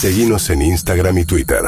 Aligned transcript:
Seguimos 0.00 0.48
en 0.50 0.62
Instagram 0.62 1.18
y 1.18 1.24
Twitter. 1.24 1.58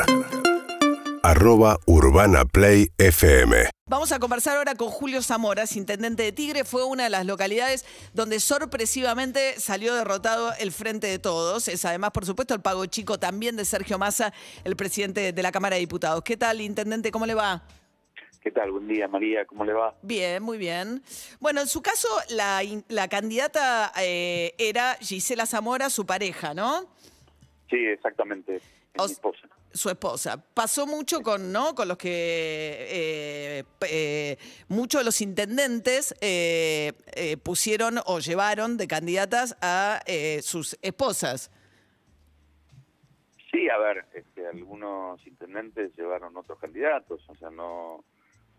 Arroba 1.24 1.80
Urbana 1.86 2.44
Play 2.44 2.92
FM. 2.96 3.70
Vamos 3.86 4.12
a 4.12 4.20
conversar 4.20 4.56
ahora 4.56 4.76
con 4.76 4.88
Julio 4.88 5.20
Zamoras, 5.20 5.74
intendente 5.74 6.22
de 6.22 6.30
Tigre. 6.30 6.62
Fue 6.62 6.84
una 6.84 7.02
de 7.02 7.10
las 7.10 7.26
localidades 7.26 7.84
donde 8.14 8.38
sorpresivamente 8.38 9.58
salió 9.58 9.96
derrotado 9.96 10.52
el 10.60 10.70
Frente 10.70 11.08
de 11.08 11.18
Todos. 11.18 11.66
Es 11.66 11.84
además, 11.84 12.12
por 12.12 12.24
supuesto, 12.24 12.54
el 12.54 12.60
pago 12.60 12.86
chico 12.86 13.18
también 13.18 13.56
de 13.56 13.64
Sergio 13.64 13.98
Massa, 13.98 14.32
el 14.62 14.76
presidente 14.76 15.32
de 15.32 15.42
la 15.42 15.50
Cámara 15.50 15.74
de 15.74 15.80
Diputados. 15.80 16.22
¿Qué 16.22 16.36
tal, 16.36 16.60
intendente? 16.60 17.10
¿Cómo 17.10 17.26
le 17.26 17.34
va? 17.34 17.64
¿Qué 18.40 18.52
tal? 18.52 18.70
Buen 18.70 18.86
día, 18.86 19.08
María. 19.08 19.44
¿Cómo 19.44 19.64
le 19.64 19.72
va? 19.72 19.96
Bien, 20.02 20.40
muy 20.40 20.56
bien. 20.56 21.02
Bueno, 21.40 21.62
en 21.62 21.66
su 21.66 21.82
caso, 21.82 22.06
la 22.28 23.08
candidata 23.08 23.92
eh, 24.00 24.54
era 24.56 24.96
Gisela 25.00 25.46
Zamora, 25.46 25.90
su 25.90 26.06
pareja, 26.06 26.54
¿no? 26.54 26.86
Sí, 27.70 27.76
exactamente. 27.86 28.56
Es 28.56 29.06
mi 29.06 29.12
esposa. 29.12 29.48
Su 29.72 29.88
esposa. 29.88 30.44
Pasó 30.52 30.84
mucho 30.84 31.20
con, 31.22 31.52
¿no? 31.52 31.76
Con 31.76 31.86
los 31.86 31.96
que 31.96 32.08
eh, 32.10 33.64
eh, 33.88 34.36
muchos 34.68 35.00
de 35.02 35.04
los 35.04 35.20
intendentes 35.20 36.12
eh, 36.20 36.92
eh, 37.14 37.36
pusieron 37.36 38.00
o 38.04 38.18
llevaron 38.18 38.76
de 38.76 38.88
candidatas 38.88 39.56
a 39.62 40.00
eh, 40.06 40.40
sus 40.42 40.76
esposas. 40.82 41.52
Sí, 43.52 43.68
a 43.68 43.78
ver, 43.78 44.04
este, 44.14 44.46
algunos 44.46 45.24
intendentes 45.24 45.96
llevaron 45.96 46.36
otros 46.36 46.58
candidatos, 46.58 47.20
o 47.28 47.34
sea, 47.36 47.50
no, 47.50 48.04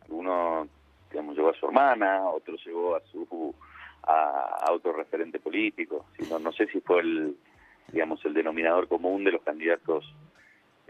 algunos, 0.02 0.69
digamos, 1.09 1.35
llevó 1.35 1.49
a 1.49 1.59
su 1.59 1.66
hermana, 1.66 2.30
otros 2.30 2.61
llevó 2.66 2.95
a 2.95 3.02
su, 3.11 3.55
a, 4.03 4.66
a 4.66 4.71
otro 4.71 4.93
referente 4.93 5.39
político, 5.39 6.05
sino, 6.17 6.39
no 6.39 6.52
sé 6.53 6.67
si 6.67 6.81
fue 6.81 7.02
el, 7.02 7.38
digamos, 7.91 8.23
el 8.26 8.34
denominador 8.34 8.88
común 8.88 9.23
de 9.23 9.31
los 9.31 9.41
candidatos 9.44 10.05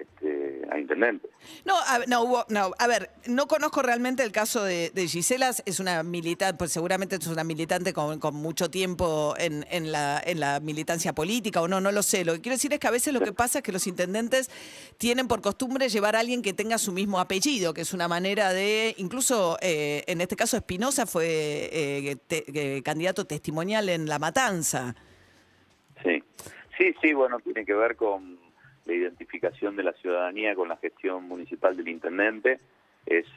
este, 0.02 0.62
a 0.72 0.80
intendente. 0.80 1.30
No, 1.64 1.76
a, 1.76 2.00
no, 2.08 2.24
hubo, 2.24 2.46
no, 2.50 2.72
a 2.80 2.88
ver, 2.88 3.12
no 3.28 3.48
conozco 3.48 3.84
realmente 3.84 4.24
el 4.24 4.32
caso 4.32 4.64
de, 4.64 4.90
de 4.90 5.08
Gisela, 5.08 5.52
es 5.64 5.80
una 5.80 6.02
militante, 6.02 6.58
pues 6.58 6.72
seguramente 6.72 7.18
es 7.18 7.28
una 7.28 7.44
militante 7.44 7.94
con, 7.94 8.20
con 8.20 8.36
mucho 8.36 8.72
tiempo 8.72 9.36
en, 9.38 9.66
en 9.70 9.92
la, 9.92 10.60
militancia 10.62 11.14
política 11.14 11.62
o 11.62 11.68
no, 11.68 11.82
no 11.82 11.92
lo 11.92 12.02
sé. 12.02 12.26
Lo 12.26 12.34
que 12.34 12.42
quiero 12.42 12.56
decir 12.56 12.74
es 12.74 12.80
que 12.80 12.88
a 12.88 12.92
veces 12.92 13.14
lo 13.14 13.22
que 13.22 13.32
pasa 13.32 13.60
es 13.60 13.64
que 13.64 13.72
los 13.72 13.86
intendentes 13.86 14.50
tienen 14.98 15.28
por 15.28 15.42
costumbre 15.42 15.88
llevar 15.88 16.16
a 16.16 16.20
alguien 16.20 16.42
que 16.42 16.54
tenga 16.54 16.80
su 16.80 16.92
mismo 16.92 17.20
apellido, 17.20 17.74
que 17.74 17.82
es 17.82 17.94
una 17.94 18.08
manera 18.08 18.54
de, 18.54 18.96
incluso 18.98 19.58
eh, 19.62 20.04
en 20.08 20.22
este 20.22 20.36
caso 20.36 20.58
Espinosa 20.58 21.06
fue 21.06 21.26
eh, 21.28 22.18
eh, 22.30 22.82
candidato 22.84 23.26
testimonial 23.26 23.90
en 23.90 24.08
La 24.08 24.18
Matanza. 24.18 24.96
Sí, 26.82 26.96
sí, 27.00 27.14
bueno, 27.14 27.40
tiene 27.40 27.64
que 27.64 27.76
ver 27.76 27.96
con 27.96 28.40
la 28.86 28.94
identificación 28.94 29.76
de 29.76 29.84
la 29.84 29.94
ciudadanía 29.94 30.56
con 30.56 30.68
la 30.68 30.78
gestión 30.78 31.26
municipal 31.28 31.78
del 31.78 31.88
intendente. 31.88 32.60
Es 33.06 33.28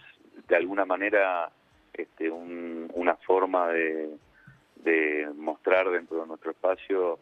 de 0.48 0.56
alguna 0.56 0.86
manera 0.86 1.50
este, 1.92 2.30
un- 2.30 2.90
una 2.94 3.16
forma 3.16 3.68
de, 3.68 4.16
de 4.76 5.28
mostrar 5.36 5.90
dentro 5.90 6.22
de 6.22 6.26
nuestro 6.26 6.52
espacio 6.52 7.18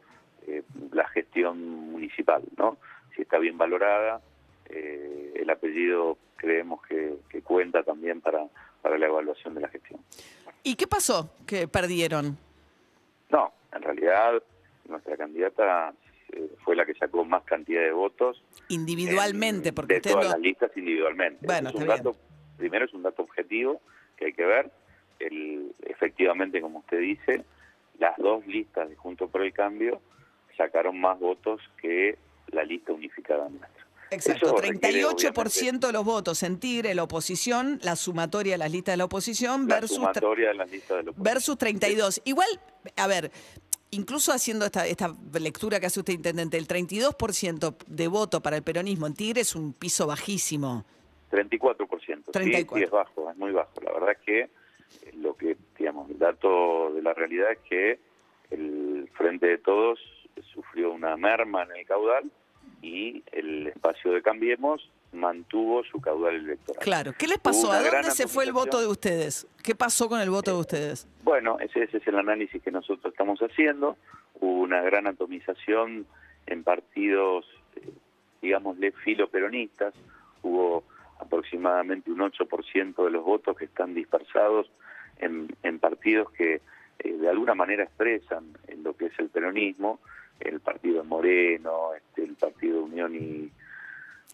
eh, 0.46 0.62
la 0.92 1.08
gestión 1.08 1.58
municipal, 1.90 2.44
¿no? 2.56 2.76
Si 3.16 3.22
está 3.22 3.38
bien 3.38 3.58
valorada, 3.58 4.20
eh, 4.66 5.32
el 5.34 5.50
apellido 5.50 6.18
creemos 6.36 6.82
que, 6.86 7.14
que 7.30 7.42
cuenta 7.42 7.82
también 7.82 8.20
para, 8.20 8.46
para 8.80 8.96
la 8.96 9.06
evaluación 9.06 9.54
de 9.54 9.60
la 9.62 9.68
gestión. 9.70 10.00
¿Y 10.62 10.76
qué 10.76 10.86
pasó 10.86 11.34
que 11.48 11.66
perdieron? 11.66 12.38
No, 13.28 13.52
en 13.72 13.82
realidad 13.82 14.40
nuestra 14.88 15.16
candidata 15.16 15.92
fue 16.64 16.76
la 16.76 16.84
que 16.86 16.94
sacó 16.94 17.24
más 17.24 17.42
cantidad 17.44 17.82
de 17.82 17.92
votos. 17.92 18.42
Individualmente, 18.68 19.70
en- 19.70 19.74
porque 19.74 19.94
de 19.94 19.98
usted 19.98 20.10
todas 20.12 20.24
lo- 20.26 20.30
las 20.32 20.40
listas 20.40 20.70
individualmente. 20.76 21.46
Bueno, 21.46 21.68
Es 21.70 21.74
un 21.74 21.84
bien. 21.84 21.96
dato, 21.96 22.16
primero 22.56 22.84
es 22.84 22.94
un 22.94 23.02
dato 23.02 23.22
objetivo 23.22 23.80
que 24.16 24.26
hay 24.26 24.32
que 24.32 24.44
ver. 24.44 24.70
El, 25.18 25.72
efectivamente, 25.86 26.60
como 26.60 26.80
usted 26.80 26.98
dice, 27.00 27.44
las 27.98 28.16
dos 28.16 28.46
listas 28.46 28.88
de 28.88 28.96
Juntos 28.96 29.30
por 29.30 29.42
el 29.42 29.52
Cambio 29.52 30.00
sacaron 30.56 31.00
más 31.00 31.18
votos 31.18 31.60
que 31.80 32.18
la 32.48 32.64
lista 32.64 32.92
unificada 32.92 33.48
nuestra. 33.48 33.82
Exacto, 34.10 34.46
Eso 34.48 34.56
requiere, 34.56 35.00
38% 35.04 35.86
de 35.86 35.92
los 35.94 36.04
votos 36.04 36.42
en 36.42 36.58
Tigre, 36.60 36.94
la 36.94 37.04
oposición, 37.04 37.78
la 37.82 37.96
sumatoria 37.96 38.52
de 38.52 38.58
las 38.58 38.70
listas 38.70 38.92
de 38.92 38.96
la 38.98 39.04
oposición 39.06 39.66
La 39.66 39.76
versus, 39.76 39.96
sumatoria 39.96 40.48
de 40.48 40.54
las 40.54 40.70
listas 40.70 40.98
de 40.98 41.02
los 41.04 41.16
versus 41.16 41.56
32. 41.56 42.20
Igual, 42.24 42.48
a 42.96 43.06
ver, 43.06 43.30
incluso 43.92 44.32
haciendo 44.32 44.64
esta, 44.64 44.86
esta 44.86 45.14
lectura 45.38 45.78
que 45.78 45.86
hace 45.86 46.00
usted, 46.00 46.14
intendente, 46.14 46.58
el 46.58 46.66
32% 46.66 47.76
de 47.86 48.08
voto 48.08 48.40
para 48.40 48.56
el 48.56 48.62
peronismo 48.62 49.06
en 49.06 49.14
Tigre 49.14 49.42
es 49.42 49.54
un 49.54 49.72
piso 49.72 50.06
bajísimo. 50.06 50.84
34%. 51.30 51.98
Sí, 52.00 52.22
34. 52.32 52.76
Sí, 52.76 52.84
es 52.84 52.90
bajo, 52.90 53.30
es 53.30 53.36
muy 53.36 53.52
bajo. 53.52 53.80
La 53.82 53.92
verdad 53.92 54.10
es 54.12 54.18
que 54.18 54.40
eh, 54.40 54.48
lo 55.14 55.36
que, 55.36 55.56
digamos, 55.78 56.10
el 56.10 56.18
dato 56.18 56.92
de 56.92 57.02
la 57.02 57.14
realidad 57.14 57.52
es 57.52 57.58
que 57.60 57.98
el 58.50 59.08
Frente 59.14 59.46
de 59.46 59.58
Todos 59.58 59.98
sufrió 60.52 60.92
una 60.92 61.16
merma 61.16 61.62
en 61.62 61.76
el 61.76 61.86
caudal 61.86 62.30
y 62.82 63.22
el 63.32 63.68
espacio 63.68 64.12
de 64.12 64.22
Cambiemos 64.22 64.90
mantuvo 65.12 65.84
su 65.84 66.00
caudal 66.00 66.36
electoral. 66.36 66.82
Claro, 66.82 67.12
¿qué 67.18 67.26
les 67.26 67.38
pasó? 67.38 67.70
¿A 67.70 67.80
dónde 67.80 68.10
se 68.10 68.26
fue 68.26 68.44
el 68.44 68.52
voto 68.52 68.80
de 68.80 68.86
ustedes? 68.86 69.46
¿Qué 69.62 69.74
pasó 69.74 70.08
con 70.08 70.20
el 70.20 70.30
voto 70.30 70.52
de 70.52 70.60
ustedes? 70.60 71.06
Bueno, 71.22 71.58
ese, 71.60 71.84
ese 71.84 71.98
es 71.98 72.06
el 72.06 72.18
análisis 72.18 72.62
que 72.62 72.70
nosotros 72.70 73.12
estamos 73.12 73.38
haciendo. 73.40 73.96
Hubo 74.40 74.60
una 74.60 74.80
gran 74.82 75.06
atomización 75.06 76.06
en 76.46 76.64
partidos, 76.64 77.46
eh, 77.76 77.92
digámosle, 78.40 78.92
filoperonistas. 78.92 79.94
Hubo 80.42 80.84
aproximadamente 81.20 82.10
un 82.10 82.18
8% 82.18 83.04
de 83.04 83.10
los 83.10 83.24
votos 83.24 83.56
que 83.56 83.66
están 83.66 83.94
dispersados 83.94 84.70
en, 85.18 85.54
en 85.62 85.78
partidos 85.78 86.30
que 86.32 86.60
eh, 86.98 87.12
de 87.12 87.28
alguna 87.28 87.54
manera 87.54 87.84
expresan 87.84 88.44
en 88.66 88.82
lo 88.82 88.96
que 88.96 89.06
es 89.06 89.18
el 89.18 89.28
peronismo, 89.28 90.00
el 90.40 90.60
partido 90.60 91.02
de 91.02 91.08
Moreno, 91.08 91.94
este, 91.94 92.24
el 92.24 92.34
partido 92.34 92.82
Unión 92.82 93.14
y, 93.14 93.50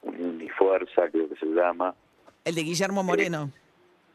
Unión 0.02 0.40
y 0.40 0.48
Fuerza, 0.50 1.08
creo 1.10 1.28
que 1.28 1.36
se 1.36 1.46
llama, 1.46 1.94
El 2.44 2.54
de 2.54 2.62
Guillermo 2.62 3.02
Moreno. 3.02 3.50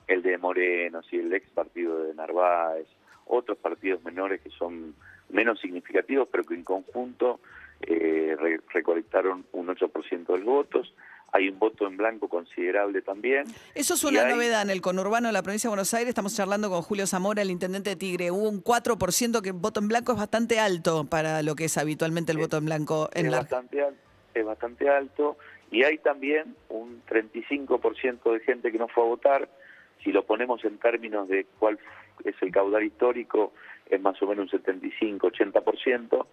el 0.07 0.21
de 0.21 0.38
Moreno, 0.38 1.01
sí, 1.09 1.17
el 1.17 1.33
ex 1.33 1.49
partido 1.51 2.03
de 2.03 2.13
Narváez, 2.13 2.88
otros 3.25 3.57
partidos 3.57 4.03
menores 4.03 4.41
que 4.41 4.49
son 4.51 4.95
menos 5.29 5.59
significativos, 5.61 6.27
pero 6.31 6.43
que 6.43 6.53
en 6.55 6.63
conjunto 6.63 7.39
eh, 7.81 8.35
re- 8.39 8.61
recolectaron 8.73 9.45
un 9.53 9.67
8% 9.67 10.25
de 10.27 10.38
los 10.38 10.43
votos. 10.45 10.93
Hay 11.35 11.49
un 11.49 11.57
voto 11.57 11.88
en 11.88 11.97
blanco 11.97 12.27
considerable 12.29 13.01
también. 13.01 13.45
Eso 13.73 13.95
es 13.95 14.03
una 14.03 14.23
hay- 14.25 14.33
novedad 14.33 14.61
en 14.61 14.69
el 14.69 14.81
conurbano 14.81 15.27
de 15.29 15.33
la 15.33 15.41
provincia 15.41 15.67
de 15.67 15.72
Buenos 15.72 15.93
Aires. 15.95 16.09
Estamos 16.09 16.35
charlando 16.35 16.69
con 16.69 16.81
Julio 16.83 17.07
Zamora, 17.07 17.41
el 17.41 17.49
intendente 17.49 17.89
de 17.89 17.95
Tigre. 17.95 18.29
Hubo 18.29 18.47
un 18.47 18.63
4% 18.63 19.41
que 19.41 19.51
voto 19.51 19.79
en 19.79 19.88
blanco 19.88 20.11
es 20.11 20.17
bastante 20.19 20.59
alto 20.59 21.05
para 21.05 21.41
lo 21.41 21.55
que 21.55 21.66
es 21.66 21.77
habitualmente 21.77 22.31
el 22.31 22.38
voto 22.38 22.57
en 22.57 22.66
blanco 22.66 23.09
en 23.13 23.25
es, 23.25 23.31
la 23.31 23.39
bastante 23.39 23.81
al- 23.83 23.95
es 24.35 24.45
bastante 24.45 24.88
alto. 24.89 25.38
Y 25.73 25.84
hay 25.84 25.97
también 25.97 26.56
un 26.69 27.01
35% 27.07 28.31
de 28.31 28.39
gente 28.41 28.72
que 28.72 28.78
no 28.78 28.88
fue 28.88 29.03
a 29.03 29.07
votar. 29.07 29.50
Si 30.03 30.11
lo 30.11 30.23
ponemos 30.23 30.63
en 30.63 30.78
términos 30.78 31.28
de 31.28 31.47
cuál 31.57 31.79
es 32.23 32.35
el 32.41 32.51
caudal 32.51 32.84
histórico, 32.84 33.53
es 33.89 34.00
más 34.00 34.22
o 34.22 34.28
menos 34.28 34.53
un 34.53 34.61
75-80% 34.61 36.28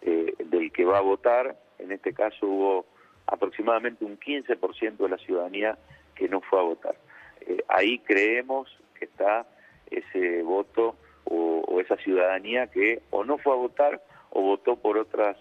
eh, 0.00 0.34
del 0.38 0.72
que 0.72 0.86
va 0.86 0.98
a 0.98 1.02
votar. 1.02 1.54
En 1.78 1.92
este 1.92 2.14
caso 2.14 2.46
hubo 2.46 2.86
aproximadamente 3.26 4.06
un 4.06 4.18
15% 4.18 4.96
de 4.96 5.08
la 5.08 5.18
ciudadanía 5.18 5.76
que 6.14 6.26
no 6.26 6.40
fue 6.40 6.58
a 6.58 6.62
votar. 6.62 6.96
Eh, 7.42 7.62
ahí 7.68 7.98
creemos 7.98 8.74
que 8.98 9.04
está 9.04 9.46
ese 9.90 10.42
voto 10.42 10.96
o, 11.24 11.78
esa 11.80 11.96
ciudadanía 11.98 12.68
que 12.68 13.02
o 13.10 13.22
no 13.22 13.36
fue 13.36 13.52
a 13.52 13.56
votar 13.56 14.02
o 14.30 14.40
votó 14.40 14.76
por 14.76 14.96
otros 14.96 15.36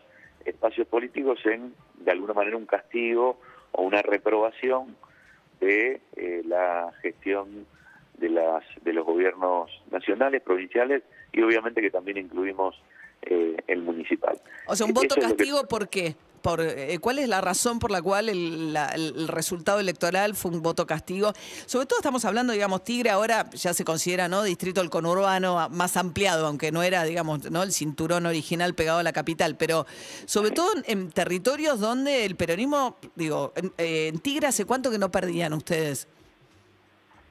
espacios 0.48 0.88
políticos 0.88 1.40
en, 1.46 1.74
de 2.00 2.12
alguna 2.12 2.34
manera, 2.34 2.58
un 2.58 2.66
castigo 2.66 3.40
o 3.72 3.84
una 3.84 4.02
reprobación 4.02 4.96
de 5.60 6.02
eh, 6.16 6.42
la 6.46 6.92
gestión 7.02 7.66
de 8.18 8.30
las 8.30 8.64
de 8.82 8.94
los 8.94 9.06
gobiernos 9.06 9.70
nacionales, 9.92 10.42
provinciales 10.42 11.04
y 11.32 11.42
obviamente 11.42 11.82
que 11.82 11.92
también 11.92 12.18
incluimos 12.18 12.76
eh, 13.24 13.58
el 13.68 13.82
municipal. 13.82 14.40
O 14.68 14.76
sea, 14.76 14.86
un 14.86 14.94
voto 14.94 15.16
que- 15.16 15.22
castigo, 15.22 15.68
¿por 15.68 15.90
qué? 15.90 16.16
Por, 16.42 16.62
eh, 16.62 16.98
¿Cuál 17.02 17.20
es 17.20 17.28
la 17.28 17.42
razón 17.42 17.80
por 17.80 17.90
la 17.92 18.02
cual 18.02 18.30
el, 18.30 18.72
la- 18.72 18.90
el 18.90 19.28
resultado 19.28 19.80
electoral 19.80 20.36
fue 20.36 20.52
un 20.52 20.62
voto 20.62 20.86
castigo? 20.86 21.34
Sobre 21.66 21.88
todo 21.88 22.00
estamos 22.00 22.24
hablando, 22.26 22.54
digamos, 22.54 22.84
Tigre 22.84 23.10
ahora 23.10 23.50
ya 23.50 23.74
se 23.74 23.84
considera, 23.84 24.28
¿no? 24.30 24.44
Distrito 24.44 24.80
del 24.80 24.90
conurbano 24.90 25.68
más 25.72 25.98
ampliado, 25.98 26.46
aunque 26.48 26.72
no 26.72 26.84
era, 26.84 27.04
digamos, 27.04 27.50
¿no? 27.52 27.64
El 27.64 27.72
cinturón 27.74 28.28
original 28.28 28.76
pegado 28.76 29.00
a 29.00 29.04
la 29.04 29.12
capital, 29.14 29.58
pero 29.58 29.86
sobre 30.26 30.52
todo 30.52 30.70
en, 30.86 31.10
territorios 31.12 31.80
donde 31.80 32.24
el 32.26 32.36
peronismo, 32.36 32.98
digo, 33.16 33.52
en, 33.56 33.74
eh, 33.80 34.08
en 34.08 34.20
Tigre 34.20 34.48
hace 34.48 34.64
cuánto 34.66 34.90
que 34.92 35.00
no 35.00 35.10
perdían 35.12 35.54
ustedes. 35.54 36.08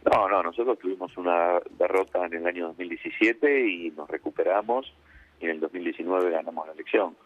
No, 0.04 0.28
no, 0.28 0.42
nosotros 0.42 0.78
tuvimos 0.78 1.16
una 1.16 1.58
derrota 1.78 2.26
en 2.26 2.34
el 2.34 2.46
año 2.46 2.68
2017 2.68 3.68
y 3.68 3.90
nos 3.92 4.08
recuperamos 4.08 4.92
y 5.40 5.44
en 5.44 5.50
el 5.52 5.60
2019 5.60 6.30
ganamos 6.30 6.66
la 6.66 6.72
elección. 6.72 7.16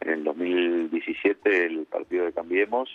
en 0.00 0.10
el 0.10 0.24
2017 0.24 1.66
el 1.66 1.86
partido 1.86 2.24
de 2.26 2.32
Cambiemos 2.32 2.88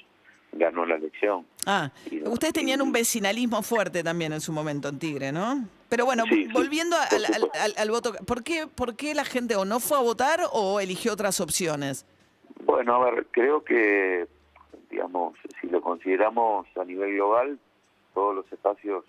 ganó 0.53 0.85
la 0.85 0.95
elección. 0.95 1.45
Ah, 1.65 1.89
ustedes 2.25 2.53
tenían 2.53 2.81
un 2.81 2.91
vecinalismo 2.91 3.61
fuerte 3.63 4.03
también 4.03 4.33
en 4.33 4.41
su 4.41 4.51
momento 4.51 4.89
en 4.89 4.99
Tigre, 4.99 5.31
¿no? 5.31 5.65
Pero 5.89 6.05
bueno, 6.05 6.23
Sí, 6.29 6.45
volviendo 6.53 6.95
por 7.09 7.17
al, 7.17 7.25
al- 7.25 7.33
supuesto. 7.33 7.59
al- 7.59 7.73
al 7.77 7.89
voto, 7.91 8.13
¿por 8.25 8.43
qué, 8.43 8.67
¿por 8.67 8.95
qué 8.95 9.13
la 9.15 9.23
gente 9.25 9.55
o 9.55 9.65
no 9.65 9.79
fue 9.79 9.97
a 9.97 10.01
votar 10.01 10.41
o 10.51 10.79
eligió 10.79 11.13
otras 11.13 11.39
opciones? 11.39 12.05
Bueno, 12.65 12.95
a 12.95 13.11
ver, 13.11 13.27
creo 13.31 13.63
que, 13.63 14.27
digamos, 14.89 15.35
si 15.59 15.67
lo 15.67 15.81
consideramos 15.81 16.67
a 16.79 16.83
nivel 16.83 17.13
global, 17.15 17.57
todos 18.13 18.35
los 18.35 18.51
espacios 18.51 19.05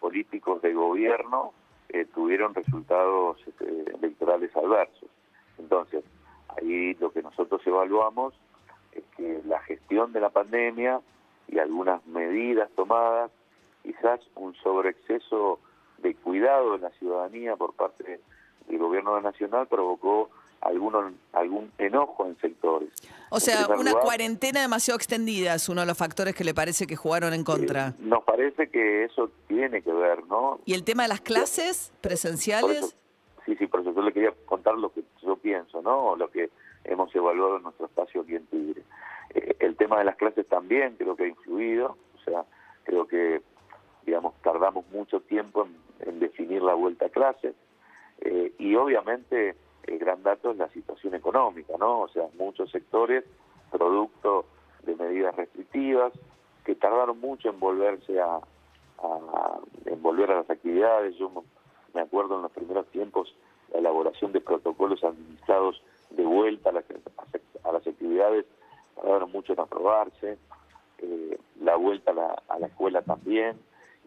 políticos 0.00 0.60
de 0.62 0.72
gobierno 0.72 1.52
eh, 1.90 2.06
tuvieron 2.14 2.54
resultados 2.54 3.38
este, 3.46 3.64
electorales 4.24 4.56
adversos. 4.56 5.08
Entonces, 5.58 6.04
ahí 6.56 6.94
lo 6.94 7.12
que 7.12 7.22
nosotros 7.22 7.60
evaluamos 7.66 8.34
es 8.92 9.02
que 9.16 9.40
la 9.46 9.60
gestión 9.60 10.12
de 10.12 10.20
la 10.20 10.30
pandemia 10.30 11.00
y 11.48 11.58
algunas 11.58 12.04
medidas 12.06 12.70
tomadas, 12.76 13.30
quizás 13.82 14.20
un 14.34 14.54
sobreexceso 14.56 15.60
de 15.98 16.14
cuidado 16.14 16.72
de 16.72 16.78
la 16.78 16.90
ciudadanía 16.90 17.56
por 17.56 17.74
parte 17.74 18.20
del 18.68 18.78
gobierno 18.78 19.20
nacional 19.20 19.66
provocó 19.66 20.30
alguno, 20.60 21.12
algún 21.32 21.70
enojo 21.78 22.26
en 22.26 22.38
sectores. 22.40 22.88
O 23.30 23.36
En 23.36 23.40
sea, 23.40 23.66
una 23.68 23.90
lugar, 23.90 24.02
cuarentena 24.04 24.62
demasiado 24.62 24.96
extendida 24.96 25.54
es 25.54 25.68
uno 25.68 25.82
de 25.82 25.86
los 25.86 25.98
factores 25.98 26.34
que 26.34 26.44
le 26.44 26.54
parece 26.54 26.86
que 26.86 26.96
jugaron 26.96 27.34
en 27.34 27.44
contra. 27.44 27.88
eh, 27.88 27.92
nos 27.98 28.24
parece 28.24 28.68
que 28.70 29.04
eso 29.04 29.30
tiene 29.48 29.82
que 29.82 29.92
ver, 29.92 30.24
¿no? 30.26 30.60
¿Y 30.64 30.72
el 30.74 30.84
tema 30.84 31.02
de 31.02 31.10
las 31.10 31.20
clases 31.20 31.92
presenciales? 32.00 32.78
eso- 32.78 32.94
sí, 33.44 33.54
sí, 33.56 33.66
por 33.66 33.80
eso 33.80 33.92
yo 33.93 33.93
le 34.04 34.12
quería 34.12 34.32
contar 34.46 34.76
lo 34.76 34.92
que 34.92 35.02
yo 35.22 35.36
pienso, 35.36 35.82
¿no? 35.82 36.16
Lo 36.16 36.30
que 36.30 36.50
hemos 36.84 37.14
evaluado 37.14 37.56
en 37.56 37.62
nuestro 37.64 37.86
espacio 37.86 38.22
aquí 38.22 38.36
en 38.36 38.46
Tigre. 38.46 38.82
Eh, 39.34 39.56
el 39.60 39.76
tema 39.76 39.98
de 39.98 40.04
las 40.04 40.16
clases 40.16 40.46
también 40.46 40.96
creo 40.96 41.16
que 41.16 41.24
ha 41.24 41.28
influido, 41.28 41.96
o 42.14 42.24
sea, 42.24 42.44
creo 42.84 43.06
que, 43.06 43.42
digamos, 44.04 44.34
tardamos 44.42 44.86
mucho 44.90 45.20
tiempo 45.20 45.66
en, 46.00 46.20
definir 46.20 46.62
la 46.62 46.74
vuelta 46.74 47.06
a 47.06 47.10
clases. 47.10 47.54
Eh, 48.20 48.52
y 48.58 48.74
obviamente 48.76 49.56
el 49.86 49.98
gran 49.98 50.22
dato 50.22 50.50
es 50.50 50.56
la 50.56 50.68
situación 50.68 51.14
económica, 51.14 51.74
¿no? 51.78 52.02
O 52.02 52.08
sea, 52.08 52.24
muchos 52.38 52.70
sectores, 52.70 53.24
producto 53.70 54.46
de 54.82 54.94
medidas 54.96 55.34
restrictivas, 55.36 56.12
que 56.64 56.74
tardaron 56.74 57.20
mucho 57.20 57.50
en 57.50 57.60
volverse 57.60 58.20
a, 58.20 58.36
a 58.98 59.60
en 59.86 60.02
volver 60.02 60.30
a 60.30 60.36
las 60.36 60.50
actividades. 60.50 61.16
Yo 61.16 61.30
me 61.94 62.00
acuerdo 62.00 62.36
en 62.36 62.42
los 62.42 62.52
primeros 62.52 62.86
tiempos 62.88 63.34
la 63.74 63.80
elaboración 63.80 64.32
de 64.32 64.40
protocolos 64.40 65.02
administrados 65.04 65.82
de 66.10 66.24
vuelta 66.24 66.70
a 66.70 66.72
las, 66.72 66.84
a 67.64 67.72
las 67.72 67.86
actividades 67.86 68.46
tardaron 68.94 69.32
mucho 69.32 69.52
en 69.52 69.60
aprobarse, 69.60 70.38
eh, 70.98 71.38
la 71.60 71.76
vuelta 71.76 72.12
a 72.12 72.14
la, 72.14 72.42
a 72.48 72.58
la 72.58 72.68
escuela 72.68 73.02
también, 73.02 73.56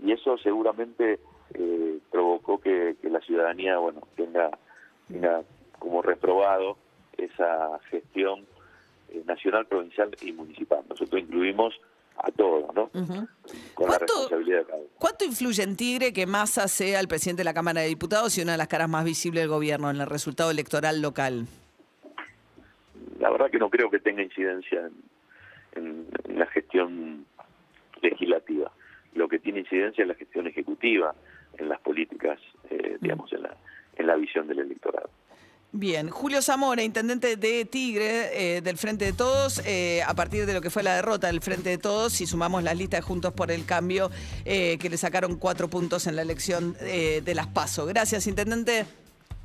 y 0.01 0.13
eso 0.13 0.37
seguramente 0.37 1.19
eh, 1.53 1.99
provocó 2.11 2.59
que, 2.59 2.95
la 3.03 3.19
ciudadanía 3.21 3.77
bueno 3.77 4.01
tenga, 4.15 4.51
tenga 5.07 5.43
como 5.79 6.01
reprobado 6.01 6.77
esa 7.17 7.79
gestión 7.89 8.45
eh, 9.09 9.23
nacional, 9.25 9.65
provincial 9.65 10.15
y 10.21 10.31
municipal. 10.31 10.83
Nosotros 10.89 11.21
incluimos 11.21 11.79
a 12.23 12.31
todos, 12.31 12.73
¿no? 12.75 12.83
Ujú. 12.93 13.27
Con 13.73 13.89
la 13.89 13.97
¿Cuánto- 13.97 14.05
responsabilidad 14.05 14.59
de 14.59 14.65
cada 14.65 14.77
uno. 14.79 14.87
¿Cuánto 14.97 15.25
influye 15.25 15.63
en 15.63 15.75
Tigre 15.75 16.13
que 16.13 16.25
Massa 16.25 16.67
sea 16.67 16.99
el 16.99 17.07
presidente 17.07 17.41
de 17.41 17.45
la 17.45 17.53
Cámara 17.53 17.81
de 17.81 17.87
Diputados 17.87 18.37
y 18.37 18.41
una 18.41 18.53
de 18.53 18.57
las 18.57 18.67
caras 18.67 18.89
más 18.89 19.05
visibles 19.05 19.41
del 19.43 19.49
gobierno 19.49 19.89
en 19.89 20.01
el 20.01 20.07
resultado 20.07 20.49
electoral 20.51 21.01
local? 21.01 21.45
La 23.19 23.29
verdad 23.29 23.49
que 23.49 23.59
no 23.59 23.69
creo 23.69 23.89
que 23.89 23.99
tenga 23.99 24.21
incidencia 24.21 24.79
en, 25.75 25.83
en- 25.83 26.07
en 26.27 26.39
la 26.39 26.45
gestión 26.47 27.25
legislativa. 28.01 28.71
Lo 29.13 29.27
que 29.27 29.39
tiene 29.39 29.59
incidencia 29.59 30.03
es 30.03 30.07
la 30.07 30.13
gestión 30.15 30.47
ejecutiva 30.47 31.15
en 31.57 31.69
las 31.69 31.79
políticas, 31.81 32.39
eh, 32.69 32.97
digamos, 33.01 33.31
en 33.33 33.43
la, 33.43 33.55
en 33.95 34.07
la 34.07 34.15
visión 34.15 34.47
del 34.47 34.59
electorado. 34.59 35.09
Bien, 35.79 36.09
Julio 36.09 36.41
Zamora, 36.41 36.81
intendente 36.81 37.38
de 37.38 37.63
Tigre, 37.63 38.56
eh, 38.56 38.62
del 38.62 38.79
Frente 38.79 39.06
de 39.06 39.13
Todos, 39.13 39.62
eh, 39.63 40.01
a 40.07 40.15
partir 40.15 40.47
de 40.47 40.53
lo 40.53 40.59
que 40.59 40.71
fue 40.71 40.81
la 40.81 40.95
derrota 40.95 41.27
del 41.27 41.39
Frente 41.39 41.69
de 41.69 41.77
Todos, 41.77 42.13
si 42.13 42.25
sumamos 42.25 42.63
las 42.63 42.75
listas 42.75 43.06
Juntos 43.06 43.31
por 43.31 43.51
el 43.51 43.63
Cambio, 43.63 44.09
eh, 44.44 44.79
que 44.79 44.89
le 44.89 44.97
sacaron 44.97 45.35
cuatro 45.35 45.69
puntos 45.69 46.07
en 46.07 46.15
la 46.15 46.24
elección 46.24 46.75
de 46.79 47.33
las 47.35 47.45
PASO. 47.45 47.85
Gracias, 47.85 48.25
intendente. 48.25 48.88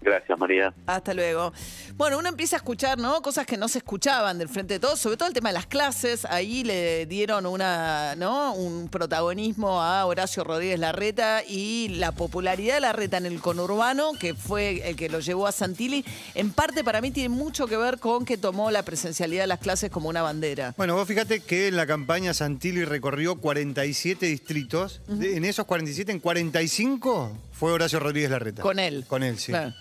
Gracias, 0.03 0.39
María. 0.39 0.75
Hasta 0.87 1.15
luego. 1.15 1.53
Bueno, 1.97 2.19
uno 2.19 2.29
empieza 2.29 2.57
a 2.57 2.59
escuchar, 2.59 2.99
¿no? 2.99 3.23
Cosas 3.23 3.47
que 3.47 3.57
no 3.57 3.69
se 3.69 3.79
escuchaban 3.79 4.39
del 4.39 4.49
Frente 4.49 4.75
de 4.75 4.81
Todos, 4.81 4.99
sobre 4.99 5.17
todo 5.17 5.29
el 5.29 5.35
tema 5.35 5.51
de 5.51 5.55
las 5.55 5.67
clases. 5.67 6.25
Ahí 6.25 6.65
le 6.65 7.07
dieron 7.07 7.47
una, 7.47 8.15
¿no? 8.17 8.55
un 8.55 8.89
protagonismo 8.89 9.81
a 9.81 10.05
Horacio 10.07 10.43
Rodríguez 10.45 10.79
Larreta 10.79 11.43
y 11.47 11.89
la 11.99 12.13
popularidad 12.13 12.75
de 12.75 12.81
Larreta 12.81 13.17
en 13.19 13.27
el 13.27 13.41
conurbano, 13.41 14.13
que 14.19 14.35
fue 14.35 14.89
el 14.89 14.97
que 14.97 15.09
lo 15.09 15.21
llevó 15.21 15.47
a 15.47 15.53
Santilli, 15.53 16.05
en 16.35 16.51
parte 16.53 16.83
para 16.85 17.01
mí 17.01 17.11
tiene 17.11 17.29
mucho 17.29 17.67
que 17.67 17.77
ver 17.77 17.99
con 17.99 18.25
que 18.25 18.37
tomó 18.37 18.71
la 18.71 18.83
presencialidad 18.83 19.43
de 19.45 19.47
las 19.49 19.61
clases 19.61 19.91
como 19.91 20.09
una 20.09 20.23
bandera. 20.23 20.75
Bueno, 20.77 20.95
vos 20.97 21.07
fíjate 21.07 21.41
que 21.41 21.69
en 21.69 21.77
la 21.77 21.87
campaña 21.87 22.35
Santilli 22.35 22.85
recorrió 22.85 23.37
47 23.37 24.27
distritos. 24.27 25.01
De- 25.07 25.37
en 25.37 25.45
esos 25.45 25.67
47, 25.67 26.11
en 26.13 26.21
45 26.21 27.33
fue 27.63 27.71
Horacio 27.71 28.01
Rodríguez 28.01 28.29
Larreta. 28.29 28.61
Con 28.61 28.81
él. 28.81 29.05
Con 29.07 29.23
él, 29.23 29.39
sí. 29.39 29.53
Claro. 29.53 29.73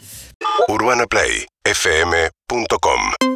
UrbanaPlayFM.com 0.67 3.30